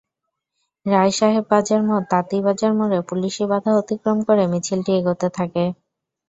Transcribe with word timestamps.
রায়সাহেব 0.85 1.45
বাজার 1.51 1.81
মোড়, 1.83 2.05
তাঁতীবাজার 2.11 2.73
মোড়ে 2.79 2.99
পুলিশি 3.09 3.43
বাধা 3.51 3.71
অতিক্রম 3.81 4.17
করে 4.27 4.43
মিছিলটি 4.51 4.91
এগোতে 4.99 5.27
থাকে। 5.37 5.63